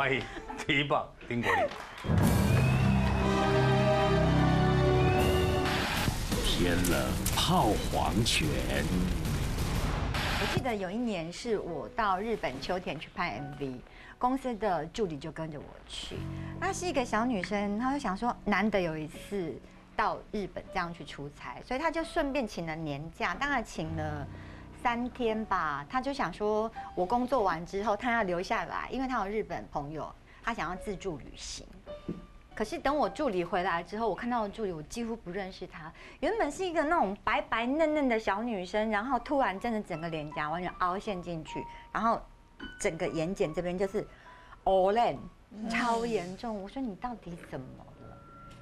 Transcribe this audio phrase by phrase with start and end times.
[0.00, 0.22] 欢迎
[0.66, 1.60] 第一棒丁国立。
[6.42, 8.48] 添了炮黄泉。
[10.14, 13.74] 我记得有一年是我到日本秋田去拍 MV，
[14.16, 16.16] 公司的助理就跟着我去。
[16.58, 19.54] 她是一个小女生，她就想说难得有一次
[19.94, 24.26] 到日本这样去出差，所以她就顺便请了年假，当然请了
[24.82, 25.84] 三天吧。
[25.88, 30.12] 他就想说，我工作完之后，他要留下来，因为他有日本朋友，
[30.42, 31.66] 他想要自助旅行。
[32.54, 35.90] 可是等我助理回来之后，我看到助理，我几乎不认识她。
[36.20, 42.20] 原本是一个那种白白嫩嫩的小女生，然后突然真的整个脸颊完全凹陷进去，然后
[42.78, 44.06] 整个眼睑这边就是
[44.64, 46.62] all in，超严重。
[46.62, 48.16] 我说你到底怎么了？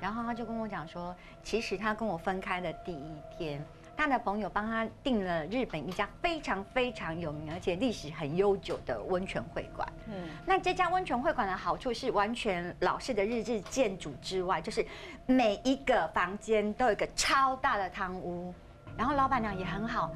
[0.00, 3.62] 然后他就跟我讲说，其实他跟我分开的第一天。
[3.96, 9.86] 他的朋友帮他订了日本一家非常非常有名而且历史很悠久的温泉会馆。
[10.06, 14.84] 嗯，那这家温泉会馆的好处是完全老式的日式建筑之外，就是
[15.26, 18.52] 每一个房间都有一个超大的汤屋，
[18.96, 20.10] 然后老板娘也很好，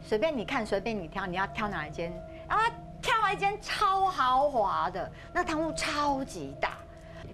[0.00, 2.12] 随便你看，随便你挑，你要挑哪一间，
[2.48, 2.64] 然后
[3.02, 6.74] 挑了一间超豪华的，那汤屋超级大。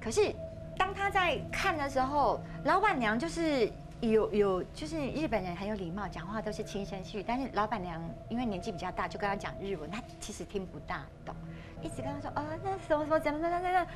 [0.01, 0.35] 可是
[0.79, 3.71] 当他在看的时候，老板娘就是。
[4.01, 7.25] 有有，就是日本人很有礼貌，讲话都是轻声细语。
[7.27, 11.35] 但是老板娘因为年纪比较大，就跟他讲日文，他其实听不大懂，
[11.83, 13.87] 一直跟他说啊，那什么什么怎么怎么怎么，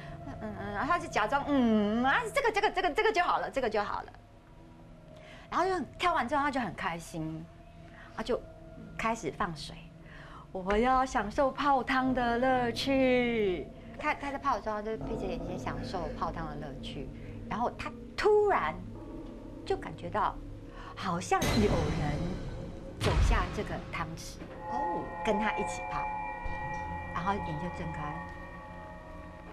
[0.42, 4.12] 嗯嗯，然后他就假装嗯啊，这个这个这个这个就好了，这个就好了。
[5.50, 7.42] 然后就跳完之后，他就很开心，
[8.14, 8.38] 他就
[8.98, 9.74] 开始放水，
[10.52, 13.66] 我要享受泡汤的乐趣。
[13.98, 17.08] 他他在泡的时候，就闭着眼睛享受泡汤的乐趣。
[17.48, 18.74] 然后他突然。
[19.64, 20.34] 就感觉到，
[20.94, 22.12] 好像有人
[23.00, 24.38] 走下这个汤池
[24.70, 26.02] 哦，跟他一起泡，
[27.14, 28.14] 然后眼就睁开，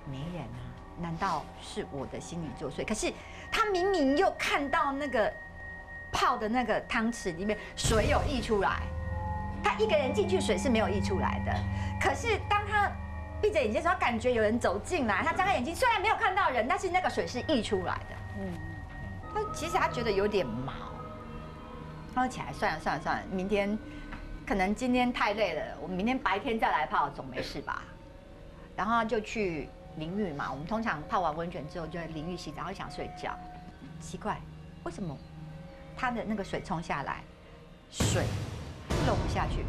[0.06, 0.59] 没人啊？
[1.00, 2.86] 难道是我的心理作祟？
[2.86, 3.11] 可是
[3.52, 5.33] 他明明又看到那个
[6.11, 8.82] 泡的那个汤池里面水有溢出来，
[9.64, 11.54] 他一个人进去水是没有溢出来的。
[12.00, 12.92] 可是当他
[13.42, 18.16] 闭着眼睛的时候，感觉有人走进来，他张开眼睛，虽然没有看到人，但是那个水是溢出来的。
[18.42, 18.70] 嗯。
[19.33, 20.73] 他其实他觉得有点毛，
[22.14, 23.77] 他说起来算了算了算了，明天
[24.45, 27.83] 可能今天太累了，我们明天白天再来泡总没事吧？
[28.75, 33.33] 然后就去淋浴嘛，我们通常泡完温泉之后就在淋浴洗澡，会想睡觉。
[33.99, 34.39] 奇怪，
[34.83, 35.17] 为什么
[35.95, 37.23] 他的那个水冲下来，
[37.89, 38.23] 水
[39.05, 39.64] 落不下去？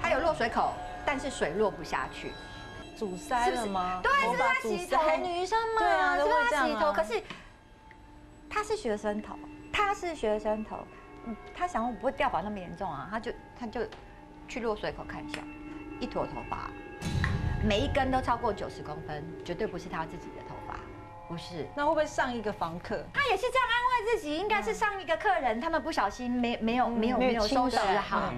[0.00, 2.32] 他有落水口，但是水落不下去，
[2.96, 4.00] 阻塞了吗？
[4.02, 5.78] 对，是他洗头女生吗？
[5.80, 7.20] 对啊，是他洗头，可是。
[8.50, 9.34] 他是学生头，
[9.72, 10.78] 他是学生头，
[11.24, 13.80] 嗯，他想我不会掉发那么严重啊，他就他就
[14.48, 15.40] 去落水口看一下，
[16.00, 16.70] 一坨头发，
[17.62, 20.76] 每一根都超过九十公分，绝对不是他自己的头发，
[21.28, 21.66] 不是。
[21.76, 23.04] 那会不会上一个房客？
[23.12, 28.32] 他也是这样安慰自己，应该是上一个客人，他们不小心没没有没有没有收拾好，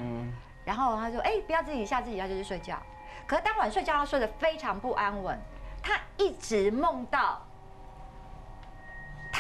[0.65, 2.77] 然后他说，哎，不要自己吓自己，要就去睡觉。
[3.27, 5.39] 可是当晚睡觉他睡得非常不安稳，
[5.81, 7.41] 他一直梦到。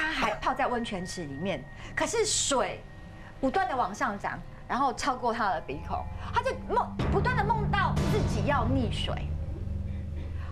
[0.01, 1.63] 他还泡在温泉池里面，
[1.95, 2.81] 可是水
[3.41, 6.03] 不断的往上涨，然后超过他的鼻孔，
[6.33, 9.15] 他就梦不断的梦到自己要溺水。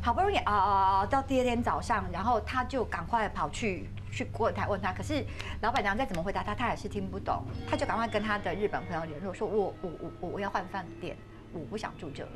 [0.00, 1.06] 好不容易啊啊啊！
[1.06, 5.24] 到第二天早上，然后他就赶快跑去去柜台问他，可是
[5.60, 7.42] 老板娘再怎么回答他，他也是听不懂。
[7.68, 11.16] 他就赶快跟他的日本朋友联络，说我我我我要换饭店，
[11.52, 12.30] 我不想住这里。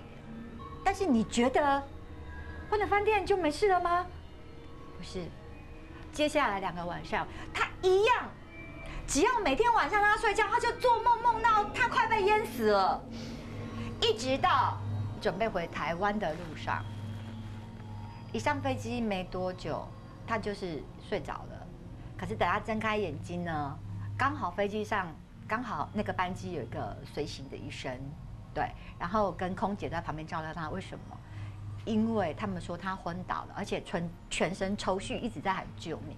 [0.84, 1.83] 但是你觉得
[2.69, 4.06] 换了饭店就没事了吗？
[4.99, 5.21] 不是。
[6.12, 8.28] 接下来两个晚上，他一样，
[9.06, 13.03] 只要每天晚上他睡觉，他就做梦梦到他快被淹死了，
[14.00, 14.78] 一直到
[15.21, 16.84] 准备回台湾的路上，
[18.31, 19.89] 一上飞机没多久，
[20.27, 21.67] 他就是睡着了。
[22.19, 23.77] 可是等他睁开眼睛呢，
[24.17, 25.12] 刚好飞机上
[25.49, 27.91] 刚好那个班机有一个随行的医生，
[28.53, 31.19] 对，然后跟空姐在旁边照料他，为什么？
[31.84, 36.17] 因为他们说他昏倒了，而且全全身抽搐，一直在喊救命，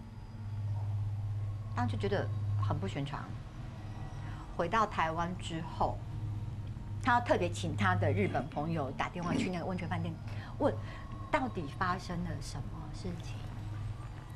[1.75, 2.28] 他就觉得
[2.62, 3.25] 很不寻常。
[4.56, 5.96] 回到台湾之后，
[7.02, 10.14] 他要特别请他的日本朋友打电话去那个温泉饭店，
[10.58, 10.75] 问
[11.31, 13.34] 到底发生了什么事情。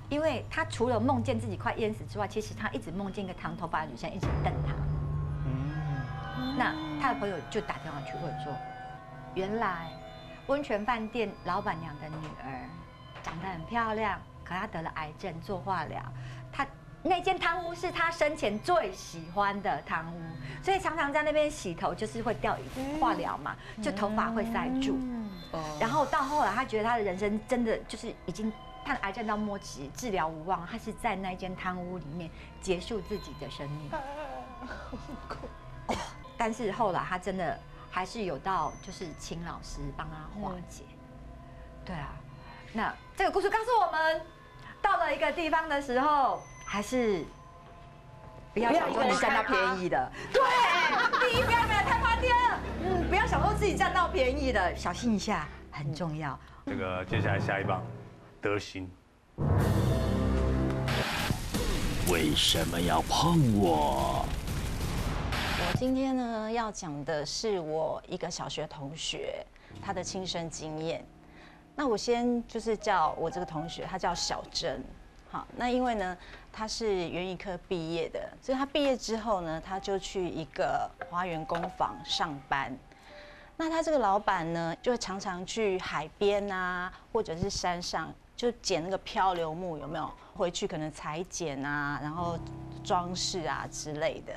[0.08, 4.72] 因为他除了梦见自己快淹死之外，其实他一直梦见一个长头发的女生一直瞪他。
[5.44, 8.52] 嗯，那他的朋友就打电话去问说，
[9.34, 9.90] 原来。
[10.48, 12.68] 温泉饭店老板娘的女儿
[13.22, 16.02] 长得很漂亮，可她得了癌症做化疗，
[16.50, 16.66] 她
[17.02, 20.20] 那间汤屋是她生前最喜欢的汤屋，
[20.62, 22.56] 所以常常在那边洗头，就是会掉
[22.98, 24.98] 化疗嘛，就头发会塞住。
[25.78, 28.50] 然后到后来，她觉得她的人生真的就是已经
[28.84, 32.30] 看癌症到末期，治疗无望，他是在那间汤屋里面
[32.62, 33.90] 结束自己的生命。
[36.38, 37.58] 但是后来他真的
[37.90, 40.84] 还是有到，就是请老师帮他化解。
[41.84, 42.10] 对啊，
[42.72, 44.20] 那这个故事告诉我们，
[44.82, 47.24] 到了一个地方的时候，还是
[48.52, 50.12] 不要想说你占到便宜的。
[50.32, 50.42] 对，
[51.20, 52.34] 第一不要买太花店，
[52.84, 56.38] 嗯，不要想说自己占到便宜的，小心一下，很重要。
[56.66, 57.82] 这个接下来下一棒，
[58.40, 58.90] 德行。
[62.10, 64.24] 为什么要碰我？
[65.78, 69.46] 今天呢要讲的是我一个小学同学
[69.80, 71.06] 他的亲身经验。
[71.76, 74.82] 那我先就是叫我这个同学，他叫小珍。
[75.30, 76.18] 好，那因为呢
[76.52, 82.76] 他是园艺科毕业的，所以他毕业之后呢，他就去一个花园工坊上班。
[83.56, 90.10] 那他这个老板呢，就会常常去海边啊，或者是山上，就捡那个漂流木，有没有？
[90.34, 92.36] 回去可能裁剪啊，然后
[92.82, 94.36] 装饰啊之类的。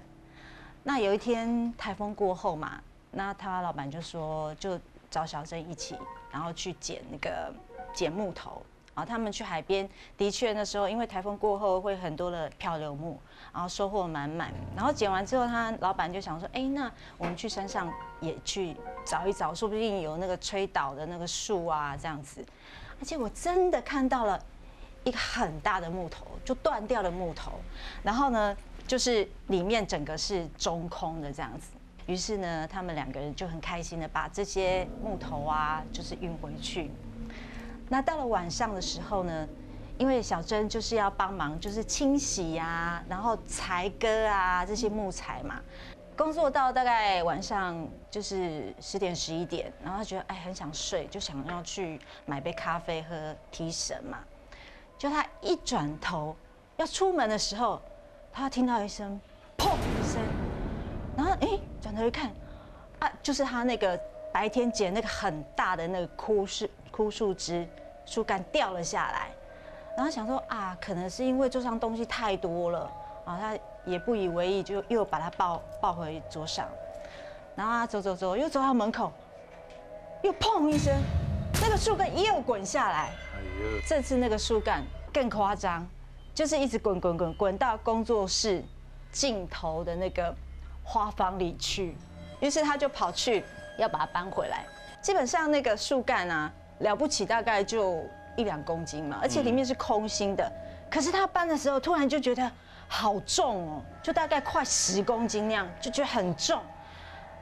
[0.84, 2.82] 那有一天台风过后嘛，
[3.12, 4.80] 那他老板就说，就
[5.10, 5.96] 找小珍一起，
[6.32, 7.54] 然后去捡那个
[7.94, 8.62] 捡木头。
[8.94, 13.18] 啊，他们去海边，的确那时候因为台风过后会很多的漂流木，
[13.54, 14.52] 然后收获满满。
[14.76, 17.90] 然后捡完之后，他老板就想说，哎，那我们去山上
[18.20, 18.76] 也去
[19.06, 22.44] 找一找，说不定有那个吹倒的那个树啊这样子。
[23.00, 24.38] 而且我真的看到了
[25.06, 27.54] 一个很大的木头，就断掉的木头。
[28.04, 28.58] 然后呢？
[28.92, 31.72] 就是里面整个是中空的这样子，
[32.08, 36.92] 于是呢，他们两个人就很开心的把这些木头啊，就是运回去。
[37.88, 39.48] 那到了晚上的时候呢，
[39.98, 45.62] 因为小珍就是要帮忙，就是清洗呀，然后裁割啊这些木材嘛。
[46.18, 54.18] 工作到大概晚上就是十点十一点，然后他觉得哎很想睡，就想要去买杯咖啡喝提神嘛。
[54.98, 56.36] 就他一转头
[56.76, 57.82] 要出门的时候。
[58.34, 59.20] 他听到一声
[59.58, 60.22] “砰”一声，
[61.18, 62.32] 然后哎，转头一看，
[63.00, 64.00] 啊，就是他那个
[64.32, 67.68] 白天捡那个很大的那个枯树枯树枝
[68.06, 69.30] 树干掉了下来，
[69.96, 72.90] 然后想说啊，可能是因为桌上东西太多了
[73.26, 76.68] 啊，他也不以为意，就又把它抱抱回桌上，
[77.56, 79.12] 然后他走走走，又走到门口，
[80.24, 80.94] 又砰一声，
[81.62, 84.82] 那个树干又滚下来，哎呦，这次那个树干
[85.14, 85.86] 更夸张。
[86.34, 88.64] 就是一直滚滚滚滚到工作室
[89.12, 90.34] 尽头的那个
[90.84, 91.96] 花房里去，
[92.40, 93.44] 于是他就跑去
[93.78, 94.66] 要把它搬回来。
[95.02, 98.04] 基本上那个树干啊，了不起大概就
[98.38, 100.52] 一两公斤嘛，而且里面是空心的。
[100.90, 102.50] 可是他搬的时候，突然就觉得
[102.88, 106.62] 好重哦，就大概快十公斤那样，就觉得很重。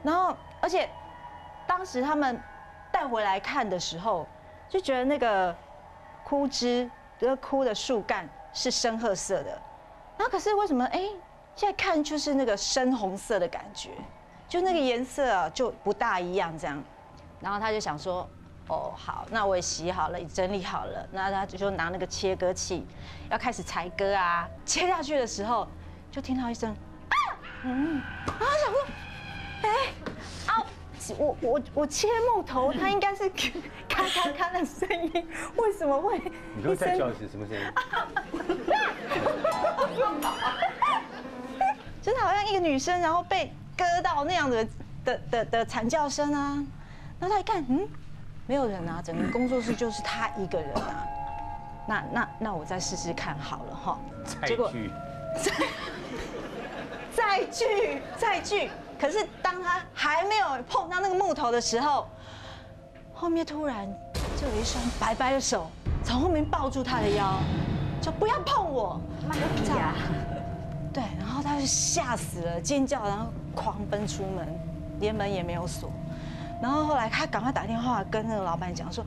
[0.02, 0.88] 然后，而且
[1.66, 2.40] 当时他们
[2.90, 4.26] 带回来看的时候，
[4.68, 5.54] 就觉得那个
[6.24, 8.28] 枯枝、那个枯的树干。
[8.52, 9.50] 是深褐色的，
[10.16, 11.00] 然后可是为什么哎，
[11.56, 13.90] 现在看就是那个深红色的感觉，
[14.48, 16.82] 就那个颜色啊就不大一样这样，
[17.40, 18.28] 然后他就想说，
[18.68, 22.86] 哦好，那我也洗好了，也整理好了，那他就拿那个切割器
[23.30, 25.66] 要开始裁割啊，切下去的时候
[26.10, 26.70] 就听到一声
[27.08, 27.16] 啊，
[27.64, 28.84] 嗯，啊想说，
[29.62, 30.09] 哎。
[31.18, 33.28] 我我我切木头， 它应该是
[33.88, 36.18] 咔咔咔的声音，为什么会？
[36.56, 37.62] 你刚才叫的是什么声音？
[42.02, 44.66] 真的好像一个女生，然后被割到那样的
[45.04, 46.64] 的的的惨叫声啊！
[47.18, 47.86] 然后他一看，嗯，
[48.46, 51.06] 没有人啊，整个工作室就是他一个人啊。
[51.86, 53.98] 那那那我再试试看好了哈。
[54.24, 54.90] 再聚。
[57.12, 58.70] 再聚再聚。
[59.00, 62.06] 可是当他还没有碰到那个木头的时候，
[63.14, 63.88] 后面突然
[64.38, 65.70] 就有一双白白的手
[66.04, 67.38] 从后面抱住他的腰，
[68.02, 69.34] 就不要碰我，妈
[69.74, 69.94] 呀！
[70.92, 74.46] 对，然后他就吓死了，尖叫，然后狂奔出门，
[74.98, 75.90] 连门也没有锁。
[76.60, 79.02] 然后后来他赶快打电话跟那个老板讲说：“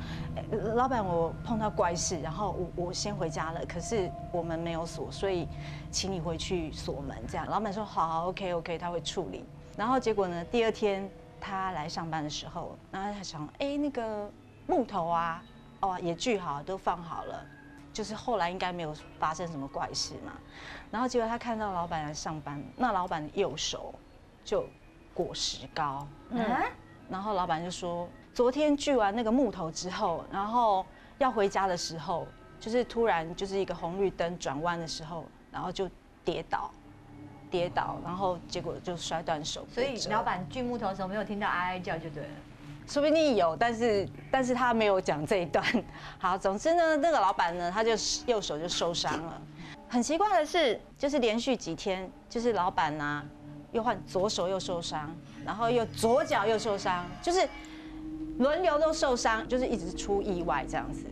[0.73, 5.47] 老板，我碰到怪事，然后我我先回家了，可是我们没有锁，所以
[5.91, 10.45] 请你回去锁门。”这样，老板说：“好，OK OK，他会处理。”然后结果呢？
[10.45, 11.09] 第二天
[11.41, 14.29] 他来上班的时候，然后他想，哎，那个
[14.67, 15.43] 木头啊，
[15.81, 17.45] 哦，也锯好，都放好了，
[17.91, 20.33] 就是后来应该没有发生什么怪事嘛。
[20.91, 23.93] 然后结果他看到老板来上班，那老板的右手
[24.43, 24.65] 就
[25.13, 26.45] 果石膏，嗯，
[27.09, 30.85] 然后老板就说，昨天锯完那个木头之后，然后
[31.17, 32.27] 要回家的时候，
[32.59, 35.89] 就是突然就是一个红绿灯转弯的时候，然后就
[36.23, 36.71] 跌倒，
[37.53, 39.63] 跌倒，然后结果就摔断手。
[39.71, 42.29] 所以老板锯木头的时候没有听到哀哀叫就对了。
[42.87, 45.63] 说不定有，但是但是他没有讲这一段。
[46.17, 47.91] 好，总之呢，那个老板呢，他就
[48.25, 49.39] 右手就受伤了。
[49.87, 53.23] 很奇怪的是，就是连续几天，就是老板呢
[53.71, 57.47] 又换左手又受伤，然后又左脚又受伤，就是
[58.39, 61.05] 轮流都受伤，就是一直出意外这样子。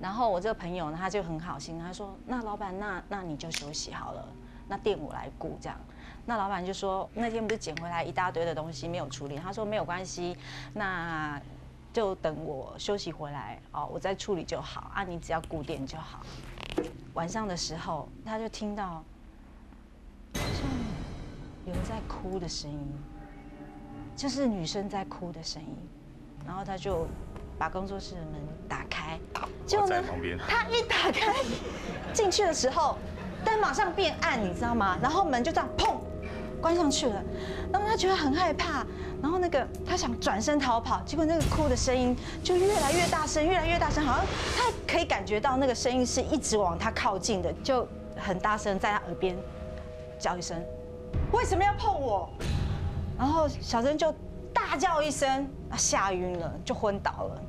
[0.00, 4.28] 然后我这个朋友呢，他就很好心，他说：“那老板，那那你就休息好了，
[4.68, 5.78] 那店我来顾这样。”
[6.26, 10.36] 那老板就说：“那天不是捡回来一大堆的东西没有处理？”他说：“没有关系，
[10.74, 11.40] 那
[11.92, 16.20] 就等我休息回来哦，我再处理就好啊，你只要顾店就好。”
[17.14, 19.02] 晚上的时候，他就听到
[20.34, 20.62] 好像
[21.66, 22.92] 有人在哭的声音，
[24.14, 25.74] 就是女生在哭的声音，
[26.46, 27.08] 然后他就
[27.58, 28.34] 把工作室的门
[28.68, 29.18] 打开，
[29.66, 31.34] 结我果呢，在旁边，他一打开
[32.12, 32.98] 进去的时候，
[33.48, 34.98] 灯马上变暗，你知道吗？
[35.00, 35.94] 然后门就这样砰
[36.60, 37.22] 关上去了，
[37.72, 38.84] 然后他觉得很害怕，
[39.22, 42.14] 然后那个他想转身逃跑，结果那个哭的声音
[42.44, 49.34] 就越来越大声，越来越大声，好像他可以感觉到那个声音是一直往他靠近的，就很大声在他耳边
[50.18, 50.62] 叫一声
[51.32, 52.28] ：“为什么要碰我？”
[53.16, 54.14] 然后小珍就
[54.52, 57.42] 大叫一声，吓晕了，就昏倒了。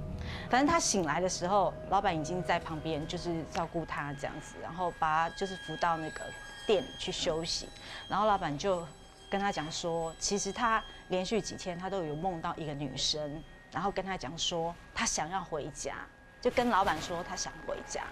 [0.50, 6.22] 反正他醒来的时候，老板已经在旁边，就是照顾他这样子，然后把他就是扶到那个
[6.66, 7.70] 店里去休息。
[8.08, 8.86] 然后老板就
[9.30, 15.98] 跟他讲说，其实他连续几天他都有梦到一个女生，然后跟他讲说他想要回家，
[16.42, 18.06] 就跟老板说他想回家。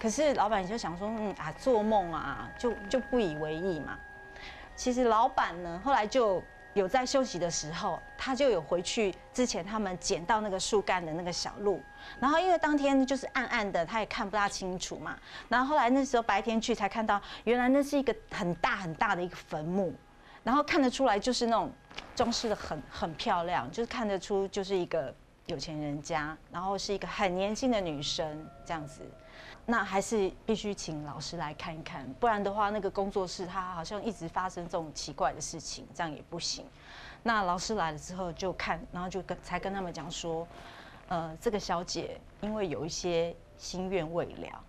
[0.00, 3.96] 可是老板就想说，嗯啊，做梦啊，就就不以为意嘛。
[4.74, 6.42] 其实老板呢，后来就
[6.74, 11.80] 有在休息的时候，他就有回去之前他们捡到那个树干的那个小路，
[12.20, 15.16] 然后因为当天就是暗暗的，他也看不大清楚嘛。
[15.48, 19.94] 然后后来那时候白天去才看到，原来那是一个很大很大的一个坟墓，
[20.42, 21.70] 然后看得出来就是那种
[22.16, 25.14] 装饰的很很漂亮，就是看得出就是一个
[25.46, 29.00] 有钱人家，然后是一个很年轻的女生这样子。
[29.66, 36.66] 那还是必须请老师来看一看，不然的话，那个工作室它好像一直发生这种奇怪的事情，这样也不行。
[37.22, 40.46] 那老师来了之后就看，然后就跟才跟他们讲说，
[41.08, 44.62] 呃，这个小姐因为有一些心愿未了，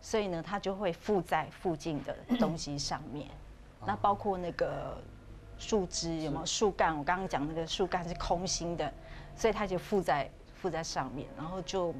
[0.00, 3.28] 所以呢，她就会附在附近的东西上面，
[3.84, 4.96] 那包括那个
[5.58, 6.96] 树枝有没有树干？
[6.96, 8.92] 我刚刚讲那个树干是空心的，
[9.34, 11.92] 所以它就附在附在上面，然后就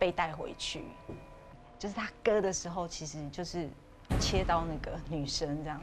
[0.00, 0.82] 被带回去。
[1.80, 3.66] 就是他割的时候，其实就是
[4.20, 5.80] 切到那个女生这样。